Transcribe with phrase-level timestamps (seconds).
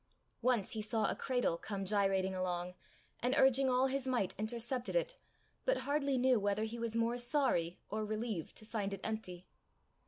[0.41, 2.73] Once he saw a cradle come gyrating along,
[3.19, 5.15] and, urging all his might, intercepted it,
[5.63, 9.45] but hardly knew whether he was more sorry or relieved to find it empty.